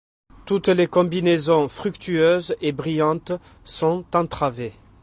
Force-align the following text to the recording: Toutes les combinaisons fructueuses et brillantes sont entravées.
Toutes 0.47 0.67
les 0.69 0.87
combinaisons 0.87 1.67
fructueuses 1.67 2.55
et 2.59 2.71
brillantes 2.71 3.33
sont 3.65 4.03
entravées. 4.15 4.73